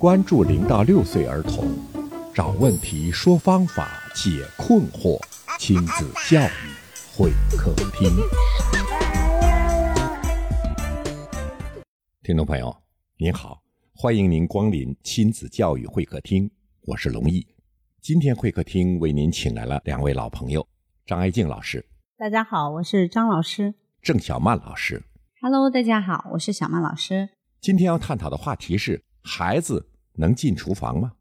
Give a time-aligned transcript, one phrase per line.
[0.00, 1.76] 关注零到六岁儿童，
[2.34, 5.20] 找问题，说方法，解困惑，
[5.58, 6.72] 亲子教育
[7.14, 8.08] 会客厅。
[12.22, 12.74] 听众朋友，
[13.18, 13.60] 您好，
[13.94, 16.50] 欢迎您光临亲子教育会客厅，
[16.86, 17.46] 我是龙毅。
[18.00, 20.66] 今天会客厅为您请来了两位老朋友，
[21.04, 21.84] 张爱静老师，
[22.16, 23.74] 大家好，我是张老师。
[24.00, 25.02] 郑小曼老师
[25.42, 27.28] ，Hello，大家好，我是小曼老师。
[27.60, 31.12] 今天要探讨的话题是：孩子能进厨房吗？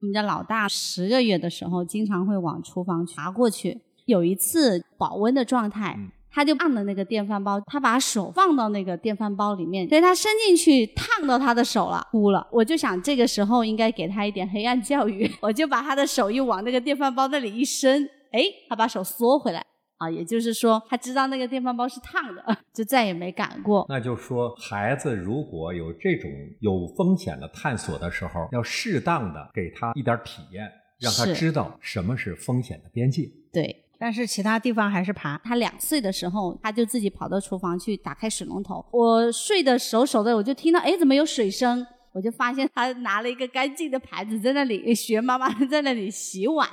[0.00, 3.82] 我们家老大十个月的时候，经常会往厨房爬过去。
[4.04, 12.46] 有一次保温的状态，嗯他就按了那个电饭煲，他把手放到那个电饭煲里面，所以他伸进去烫到他的手了，哭了。
[12.52, 19.64] 我就想这个时候应该给他一点黑暗教育， 我就把他的手又往那个电饭煲那里一伸，哎，他把手缩回来。
[19.98, 23.86] 啊，也就是说，他知道那个电饭煲是烫的， 就再也没敢过。
[23.88, 33.30] 那就说，孩子如果有这种有风险的探索的时候，要适当的给他一点体验，让他知道什么是风险的边界。
[33.52, 35.38] 对，但是其他地方还是爬。
[35.38, 38.84] 他两岁的时候，他就自己跑到厨房去打开水龙头。
[38.92, 41.86] 我睡得熟熟的，我就听到哎，怎么有水声？
[42.12, 46.66] 我就发现他拿了一个干净的盘子在那里学妈妈在那里洗碗。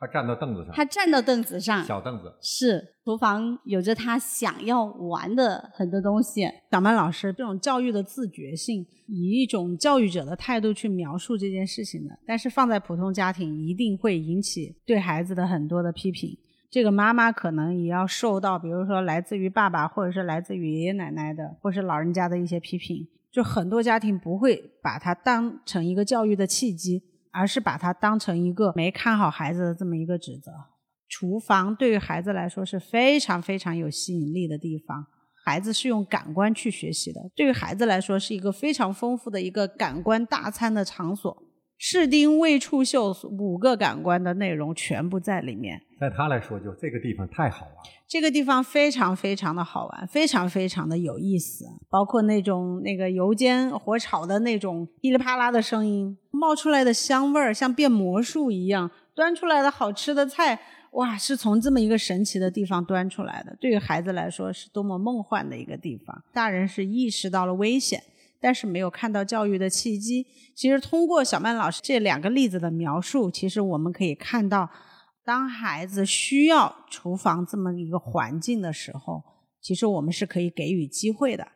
[0.00, 6.48] 他站到凳子上，他站到凳子上，小凳子，是厨房有着他想要玩的很多东西。
[6.70, 16.34] 小曼老师这种教育的自觉性，以一种教育者的态度去描述这件事情的，但是放在普通家庭，一定会引起对孩子的很多的批评。
[16.70, 23.06] 这个妈妈可能也要受到，比如说来自于爸爸，或者是来自于爷爷奶奶的，或是老人家的一些批评。
[23.30, 30.52] 就很多家庭不会把它当成一个教育的契机，而是把它当成一个没看好孩子的这么一个指责。
[31.08, 35.06] 厨房对于孩子来说是非常非常有吸引力的地方。
[35.44, 41.42] 孩子是用感官去学习的，对于孩子来说是一个非常丰富的一个感官大餐的场所。
[41.82, 45.80] 视听味触嗅五个感官的内容全部在里面。
[45.98, 47.90] 在他来说，就这个地方太好玩了。
[48.06, 63.56] 这个地方非常非常的好玩，非常非常的有意思，包括那种那个油煎火炒的那种噼里啪啦的声音，冒出来的香味儿像变魔术一样，端出来的好吃的菜，哇，是从这么一个神奇的地方端出来的。
[63.58, 66.22] 对于孩子来说，是多么梦幻的一个地方。
[66.34, 68.02] 大人是意识到了危险，
[68.40, 70.26] 但是没有看到教育的契机。
[70.56, 74.68] 其实通过小曼老师这两个例子的描述，其实我们可以看到。
[75.22, 79.22] 当孩子需要厨房这么一个环境的时候，
[79.60, 81.46] 其实我们是可以给予机会的。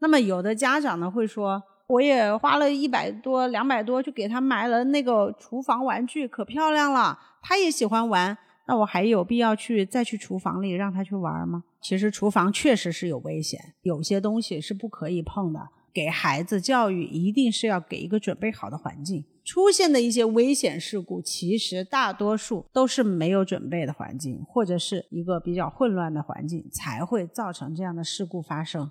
[0.00, 8.36] 那么有的家长呢会说，我也花了一百多、两百多去给他买了那个厨房玩具，可漂亮了，他也喜欢玩，
[8.66, 11.62] 那我还有必要去再去厨房里让他去玩吗？
[11.80, 15.60] 其实厨房确实是有危险，有些东西是不可以碰的。
[15.92, 19.24] 给孩子教育一定是要给一个准备好的环境。
[19.44, 28.90] 出现的一些危险事故，其实大多数都是没有准备的环境，或者是一个比较混乱的环境，才会造成这样的事故发生。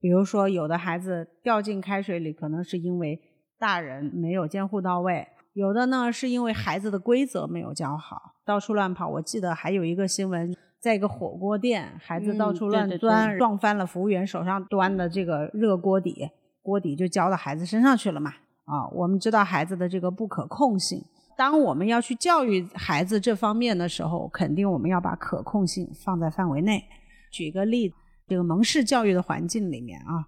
[0.00, 3.20] 比如说，有的孩子掉进开水里，可能是因为
[3.58, 9.08] 大人没有监护到位；有的呢，是因为孩子的规则没有教好，到处乱跑。
[9.08, 16.30] 我记得还有一个新闻，在一个火锅店，孩子到处乱嗯对对钻，对撞翻了服务员手上端的这个热锅底，
[16.62, 18.30] 锅底就浇到孩子身上去了嘛。
[18.64, 21.04] 啊，我们知道孩子的这个不可控性。
[21.36, 26.84] 当我们要去教育孩子这方面的时候，肯定我们要把可控性放在范围内。
[27.32, 27.94] 举个例子，
[28.28, 30.22] 这个蒙氏教育的环境里面啊，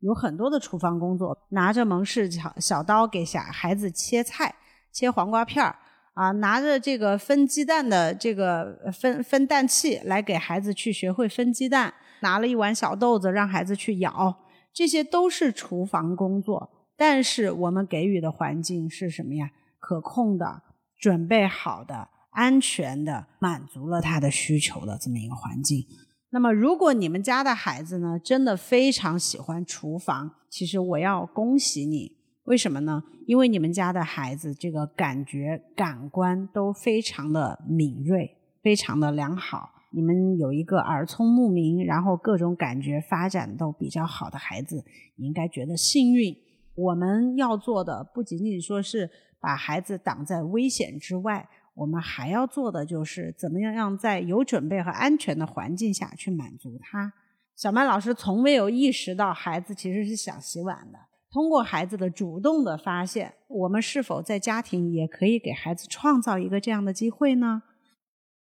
[0.00, 4.54] 有很多的厨房工作，拿着蒙氏小小刀给小孩子切菜、
[4.92, 5.76] 切黄瓜片儿
[6.14, 14.34] 啊，拿着这个分鸡蛋的这个分分蛋器来给孩子去学会分鸡蛋，拿了一碗小豆子让孩子去舀，
[14.72, 16.70] 这些都是厨房工作。
[16.96, 19.50] 但是我们给予的环境是什么呀？
[19.80, 20.62] 可控的、
[20.96, 25.84] 准备好的、安全的，满足了他的需求的这么一个环境。
[26.30, 32.16] 那么，如果你们家的孩子呢，真的非常喜欢厨房，其实我要恭喜你。
[32.44, 33.02] 为什么呢？
[33.26, 39.70] 因为你们家的孩子这个感觉、感官都非常的敏锐，非常的良好。
[39.92, 44.84] 你们有一个耳聪目明，然后各种感觉发展都比较好的孩子，
[45.16, 46.36] 你应该觉得幸运。
[46.74, 57.12] 我们要做的不仅仅说是把孩子挡在危险之外，我们还要做的就是怎么样让在有准备和安全的环境下去满足他。
[57.54, 60.98] 小曼老师从没有意识到孩子其实是想洗碗的。
[61.30, 67.62] 通过孩子的主动的发现，我们是否在家庭也可以给孩子创造一个这样的机会呢？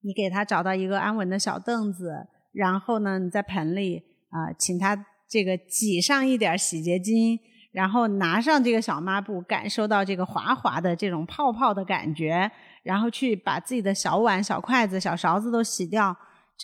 [0.03, 7.39] 你给他找到一个安稳的小凳子，然后呢，你在盆里啊、请他这个挤上一点洗洁精，
[7.73, 12.51] 然后拿上这个小抹布，感受到这个滑滑的这种泡泡的感觉，
[12.83, 16.17] 然后去把自己的小碗、小筷子、小勺子都洗掉，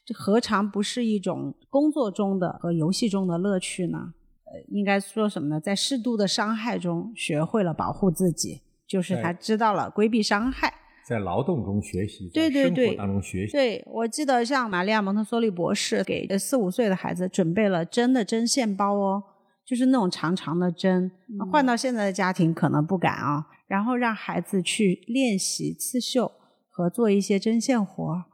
[0.04, 4.14] 这何尝不是一种工作中的和游戏中的乐趣呢？
[4.44, 5.60] 呃，应该说什么呢？
[5.60, 10.72] 在适度的伤害中学会了保护自己，就是他知道了规避伤害。
[11.06, 13.53] 在劳动中学习，对对对，生活当中学习。
[13.53, 19.23] 对，我记得像玛利亚蒙特梭利博士给四五岁的孩子准备了针的针线包哦，
[19.64, 21.12] 就是那种长长的针，
[21.53, 23.47] 换到现在的家庭可能不敢啊。
[23.69, 26.32] 然后让孩子去练习刺绣
[26.69, 28.25] 和做一些针线活，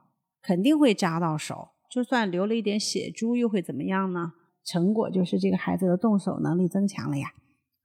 [0.42, 4.32] 肯定会扎到手，就算流了一点血珠又会怎么样呢？
[4.64, 7.26] 成果就是这个孩子的动手能力增强了呀。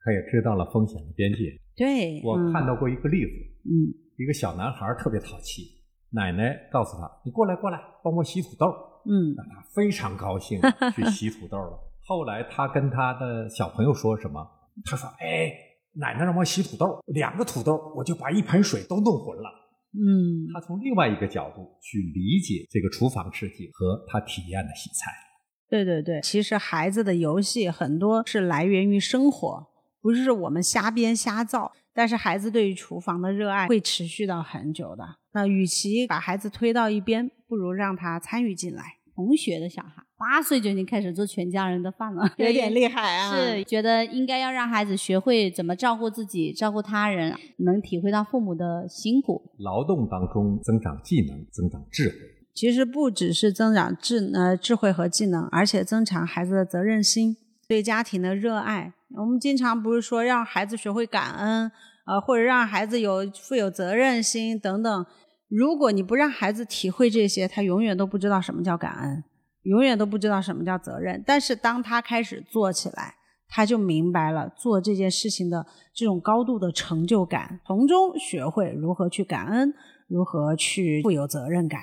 [0.03, 1.59] 他也知道了风险的边界。
[1.75, 3.31] 对，我看到过一个例子，
[3.65, 4.06] 嗯。
[4.17, 5.63] 一个小男孩特别淘气，
[6.11, 8.65] 奶奶告诉他：“你过来，过来，帮我洗土豆。”
[9.09, 10.59] 嗯，让他非常高兴
[10.93, 11.79] 去洗土豆了。
[12.05, 14.45] 后来他跟他的小朋友说什么？
[14.83, 15.51] 他说：“哎，
[15.93, 19.49] 奶奶让我洗土豆，两个土豆，我就把一盆水都弄浑了。”
[19.93, 25.11] 嗯，他从另外一个角度去理解这个厨房世界和他体验的洗菜。
[25.69, 29.67] 对对对，其实孩子的游戏很多是来源于生活，
[30.01, 31.71] 不是我们瞎编瞎造。
[31.97, 35.03] 但是孩子对于厨房的热爱会持续到很久的。
[35.33, 38.83] 那与其把孩子推到一边，不如让他参与进来。
[39.15, 43.35] 同学的小孩八岁就已经开始做全家人的饭了，有点 厉害啊！
[43.35, 49.41] 是觉得应该要让孩子学会怎么照顾自己、照顾他人，能体会到父母的辛苦。
[49.57, 52.15] 劳动当中增长技能、增长智慧。
[52.53, 58.93] 其实不只是增长智呃智慧和技能，而且增强孩子的责任心、对家庭的热爱。
[59.15, 61.71] 我们经常不是说让孩子学会感恩。
[62.07, 65.05] 呃，或者让孩子有负有责任心等等。
[65.49, 69.21] 如果你不让孩子体会这些，他永远都不知道什么叫感恩，
[69.63, 71.21] 永远都不知道什么叫责任。
[71.27, 73.15] 但是当他开始做起来，
[73.49, 79.73] 他就明白了做这件事情的这种高度的成就感，从中学会如何去感恩，
[80.07, 81.81] 如何去负有责任感。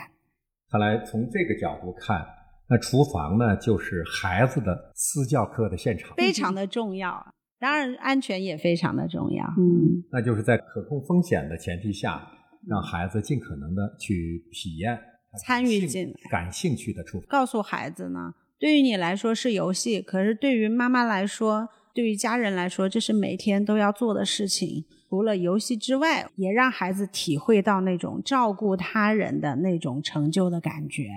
[0.71, 2.25] 看来从这个角度看，
[2.69, 7.27] 那厨房呢，就是孩子的私教课的现场，非常的重要。
[7.61, 9.45] 当然，安全也非常的重要。
[9.57, 12.27] 嗯，那就是在可控风险的前提下，
[12.67, 14.99] 让孩子尽可能的去体验、
[15.39, 17.21] 参与进来、感兴趣的处。
[17.29, 24.85] 告诉孩子呢，对于你来说是游戏，可是对于妈妈来说，对于家人来说，这是每天都要做的事情。
[25.09, 31.09] 除了游戏之外，也让孩子体会到那种照顾他人的那种成就的感觉。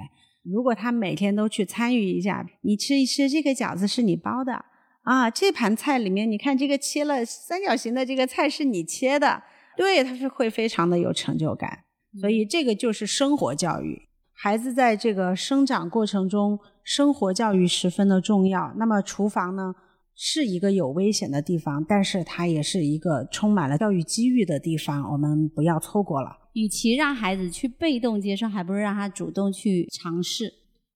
[0.51, 4.65] 如果他每天都去参与一下，你吃一吃这个饺子是你包的。
[5.03, 9.41] 啊，这盘菜里面，你看这个切了三角形的这个菜是你切的，
[9.77, 11.85] 对，他是会非常的有成就感。
[12.19, 18.73] 所以这个就是生活教育，孩子在这个生长过程中，生活教育十分的重要。
[18.77, 19.73] 那么厨房呢，
[20.19, 26.35] 是一个有危险的地方，但是它也是一个充满了教育机遇的地方，我们不要错过了。
[26.53, 30.51] 与其让孩子去被动接受，还不如让他主动去尝试。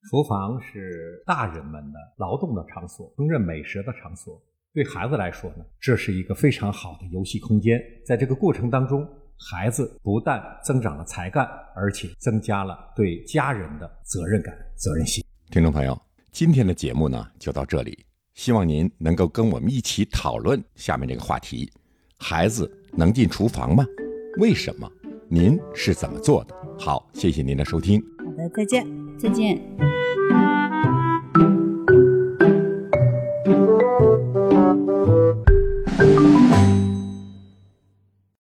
[0.10, 4.42] 厨房是大人们的劳动的场所，烹饪美食的场所。
[4.74, 7.80] 对孩子来说呢，这是一个非常好的游戏空间。
[8.04, 9.08] 在这个过程当中，
[9.38, 11.46] 孩子不但增长了才干，
[11.76, 15.24] 而且增加了对家人的责任感、责任心。
[15.52, 15.96] 听众朋友，
[16.32, 18.04] 今天的节目呢就到这里，
[18.34, 21.72] 希望您能够跟我们一起讨论下面这个话题：
[22.18, 23.86] 孩子能进厨房吗？
[24.38, 24.90] 为什么？
[25.28, 26.56] 您是怎么做的？
[26.80, 28.02] 好，谢谢您的收听。
[28.18, 28.88] 好的，再见。
[29.20, 29.62] 再见。